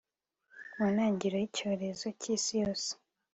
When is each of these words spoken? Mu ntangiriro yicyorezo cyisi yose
Mu 0.75 0.85
ntangiriro 0.93 1.37
yicyorezo 1.43 2.07
cyisi 2.21 2.51
yose 2.61 2.89